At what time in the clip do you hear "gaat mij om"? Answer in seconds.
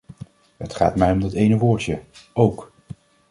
0.75-1.19